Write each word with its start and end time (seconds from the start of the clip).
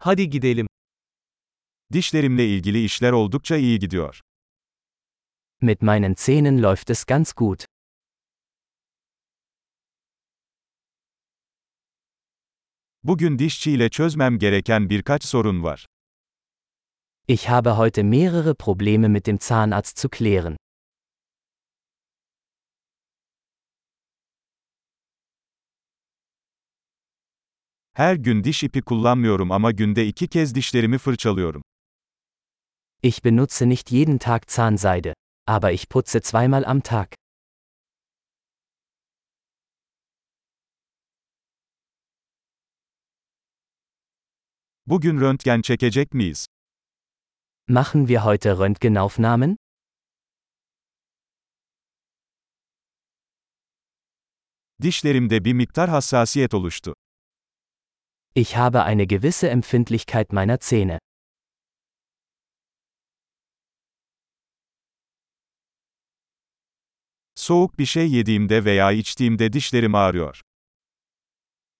Hadi 0.00 0.30
gidelim. 0.30 0.66
Dişlerimle 1.92 2.46
ilgili 2.46 2.84
işler 2.84 3.12
oldukça 3.12 3.56
iyi 3.56 3.78
gidiyor. 3.78 4.20
Mit 5.60 5.82
meinen 5.82 6.14
Zähnen 6.14 6.62
läuft 6.62 6.90
es 6.90 7.04
ganz 7.04 7.32
gut. 7.32 7.64
Bugün 13.02 13.38
dişçiyle 13.38 13.90
çözmem 13.90 14.38
gereken 14.38 14.90
birkaç 14.90 15.24
sorun 15.24 15.62
var. 15.62 15.86
Ich 17.28 17.48
habe 17.48 17.70
heute 17.70 18.02
mehrere 18.02 18.54
Probleme 18.54 19.08
mit 19.08 19.26
dem 19.26 19.38
Zahnarzt 19.40 19.98
zu 19.98 20.08
klären. 20.10 20.56
Her 27.98 28.14
gün 28.14 28.44
diş 28.44 28.64
ipi 28.64 28.82
kullanmıyorum 28.82 29.52
ama 29.52 29.70
günde 29.70 30.06
iki 30.06 30.28
kez 30.28 30.54
dişlerimi 30.54 30.98
fırçalıyorum. 30.98 31.62
Ich 33.02 33.24
benutze 33.24 33.68
nicht 33.68 33.92
jeden 33.92 34.18
Tag 34.18 34.42
Zahnseide, 34.46 35.14
aber 35.46 35.70
ich 35.72 35.88
putze 35.88 36.20
zweimal 36.20 36.64
am 36.66 36.80
Tag. 36.80 37.06
Bugün 44.86 45.20
röntgen 45.20 45.62
çekecek 45.62 46.14
miyiz? 46.14 46.46
Machen 47.68 48.06
wir 48.06 48.24
heute 48.24 48.58
Röntgenaufnahmen? 48.58 49.56
Dişlerimde 54.82 55.44
bir 55.44 55.52
miktar 55.52 55.90
hassasiyet 55.90 56.54
oluştu. 56.54 56.94
Ich 58.38 58.56
habe 58.56 58.84
eine 58.84 59.08
gewisse 59.08 59.50
Empfindlichkeit 59.50 60.32
meiner 60.32 60.60
Zähne. 60.60 60.98
Soğuk 67.34 67.78
bir 67.78 67.86
şey 67.86 68.10
yediğimde 68.10 68.64
veya 68.64 68.92
içtiğimde 68.92 69.52
dişlerim 69.52 69.94
ağrıyor. 69.94 70.40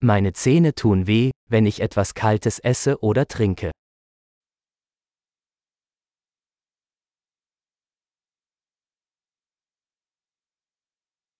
Meine 0.02 0.28
Zähne 0.28 0.72
tun 0.72 0.98
weh, 0.98 1.30
wenn 1.50 1.64
ich 1.64 1.80
etwas 1.80 2.12
Kaltes 2.12 2.61
esse 2.62 2.96
oder 2.96 3.24
trinke. 3.24 3.72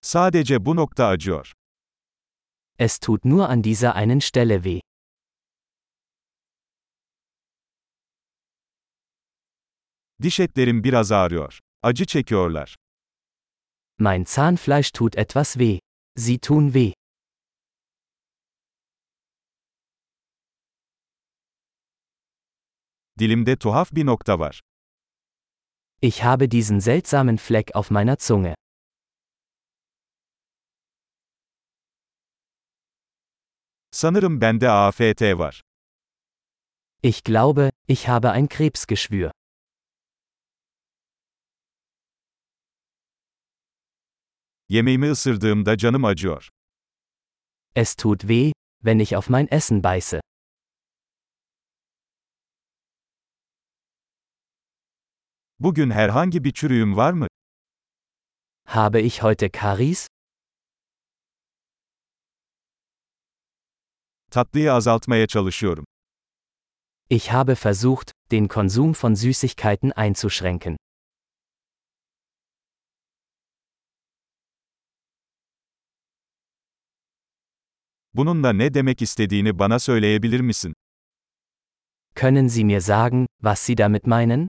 Sadece 0.01 0.65
bu 0.65 0.77
nokta 0.77 1.07
acıyor. 1.07 1.53
Es 2.79 2.99
tut 2.99 3.25
nur 3.25 3.49
an 3.49 3.65
dieser 3.65 3.95
einen 3.95 4.21
Stelle 4.21 4.65
weh. 4.65 4.88
Diş 10.23 10.41
etlerim 10.41 10.85
biraz 10.85 11.13
ağrıyor. 11.13 11.59
Acı 11.83 12.07
çekiyorlar. 12.07 12.77
Mein 13.99 14.25
Zahnfleisch 14.25 14.91
tut 14.93 15.19
etwas 15.19 15.53
weh. 15.53 15.79
Sie 16.17 16.39
tun 16.39 16.67
weh. 16.67 16.93
Dilimde 23.19 23.57
tuhaf 23.57 23.93
bir 23.95 24.07
nokta 24.07 24.39
var. 24.39 24.61
Ich 26.03 26.25
habe 26.25 26.51
diesen 26.51 26.79
seltsamen 26.79 27.37
Fleck 27.37 27.77
auf 27.77 27.91
meiner 27.91 28.17
Zunge. 28.17 28.55
Sanırım 33.91 34.41
bende 34.41 34.71
AFT 34.71 35.23
var. 35.23 35.63
Ich 37.03 37.25
glaube, 37.25 37.71
ich 37.89 38.09
habe 38.09 38.31
ein 38.31 38.49
Krebsgeschwür. 38.49 39.31
Yemeğimi 44.71 45.11
ısırdığımda 45.11 45.77
canım 45.79 46.05
acıyor. 46.05 46.49
Es 47.75 47.95
tut 47.95 48.21
weh, 48.21 48.53
wenn 48.85 48.99
ich 48.99 49.17
auf 49.17 49.31
mein 49.31 49.49
Essen 49.51 49.83
beiße. 49.83 50.21
Bugün 55.59 55.91
herhangi 55.91 56.45
bir 56.45 56.53
çürüğüm 56.53 56.97
var 56.97 57.13
mı? 57.13 57.27
Habe 58.65 59.03
ich 59.03 59.23
heute 59.23 59.51
Karies? 59.51 60.07
Tatlıyı 64.31 64.73
azaltmaya 64.73 65.27
çalışıyorum. 65.27 65.85
Ich 67.11 67.29
habe 67.33 67.55
versucht, 67.65 68.13
den 68.31 68.49
Konsum 68.49 68.93
von 69.03 69.15
Süßigkeiten 69.15 69.93
einzuschränken. 69.97 70.77
Bununla 78.15 78.53
ne 78.53 78.75
demek 78.75 79.03
istediğini 79.03 79.59
bana 79.59 79.79
söyleyebilir 79.79 80.41
misin? 80.41 80.75
Können 82.15 82.49
Sie 82.49 82.65
mir 82.65 82.81
sagen, 82.81 83.27
was 83.43 83.61
Sie 83.61 83.79
damit 83.79 84.07
meinen? 84.07 84.49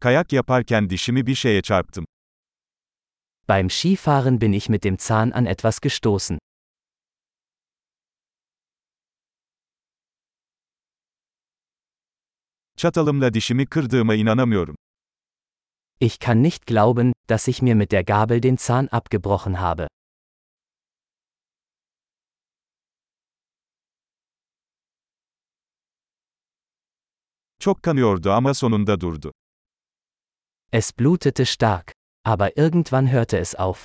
Kayak 0.00 0.32
yaparken 0.32 0.90
dişimi 0.90 1.26
bir 1.26 1.34
şeye 1.34 1.62
çarptım. 1.62 2.06
Beim 3.48 3.70
Skifahren 3.70 4.40
bin 4.40 4.52
ich 4.52 4.68
mit 4.68 4.84
dem 4.84 4.96
Zahn 4.98 5.30
an 5.30 5.46
etwas 5.46 5.80
gestoßen. 5.80 6.38
Çatalımla 12.76 13.34
dişimi 13.34 13.66
kırdığıma 13.66 14.14
inanamıyorum. 14.14 14.76
Ich 16.02 16.18
kann 16.18 16.40
nicht 16.40 16.64
glauben, 16.66 17.12
dass 17.26 17.46
ich 17.46 17.60
mir 17.60 17.74
mit 17.76 17.92
der 17.92 18.04
Gabel 18.04 18.40
den 18.40 18.56
Zahn 18.56 18.88
abgebrochen 18.88 19.60
habe. 19.60 19.86
Çok 27.58 27.82
kanıyordu 27.82 28.30
ama 28.30 28.54
sonunda 28.54 29.00
durdu. 29.00 29.32
Es 30.72 30.98
blutete 30.98 31.44
stark. 31.46 31.92
Aber 32.24 32.56
irgendwann 32.56 33.12
hörte 33.12 33.38
es 33.38 33.54
auf. 33.54 33.84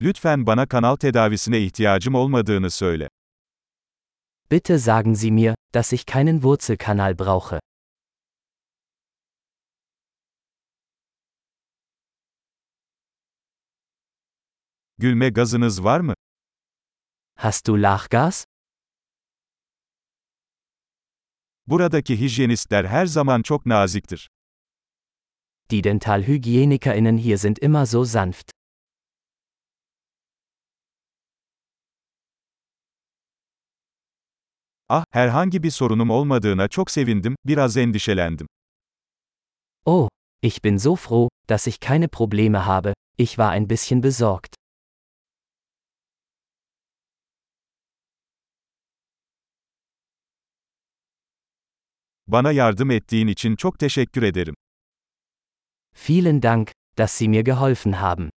Lütfen 0.00 0.46
bana 0.46 0.66
kanal 0.66 0.96
tedavisine 0.96 1.58
ihtiyacım 1.60 2.14
olmadığını 2.14 2.70
söyle. 2.70 3.08
Bitte 4.50 4.78
sagen 4.78 5.14
Sie 5.14 5.30
mir, 5.30 5.54
dass 5.72 5.92
ich 5.92 6.06
keinen 6.06 6.42
Wurzelkanal 6.42 7.14
brauche. 7.14 7.58
Gülme 14.98 15.28
gazınız 15.30 15.84
var 15.84 16.00
mı? 16.00 16.14
Hast 17.36 17.66
du 17.66 17.82
Lachgas? 17.82 18.44
Buradaki 21.66 22.20
hijyenistler 22.20 22.84
her 22.84 23.06
zaman 23.06 23.42
çok 23.42 23.66
naziktir. 23.66 24.28
Die 25.70 25.84
Dentalhygienikerin 25.84 27.18
hier 27.18 27.36
sind 27.38 27.58
immer 27.58 27.86
so 27.86 28.04
sanft. 28.04 28.57
Ah, 34.90 35.04
herhangi 35.10 35.62
bir 35.62 35.70
sorunum 35.70 36.10
olmadığına 36.10 36.68
çok 36.68 36.90
sevindim, 36.90 37.36
biraz 37.46 37.76
endişelendim. 37.76 38.46
Oh, 39.84 40.08
ich 40.42 40.64
bin 40.64 40.76
so 40.76 40.96
froh, 40.96 41.28
dass 41.48 41.66
ich 41.66 41.80
keine 41.80 42.08
Probleme 42.08 42.58
habe, 42.58 42.94
ich 43.18 43.28
war 43.28 43.50
ein 43.50 43.70
bisschen 43.70 44.02
besorgt. 44.02 44.54
Bana 52.26 52.52
yardım 52.52 52.90
ettiğin 52.90 53.26
için 53.26 53.56
çok 53.56 53.78
teşekkür 53.78 54.22
ederim. 54.22 54.54
Vielen 56.08 56.42
Dank, 56.42 56.72
dass 56.98 57.18
Sie 57.18 57.28
mir 57.28 57.44
geholfen 57.44 57.92
haben. 57.92 58.30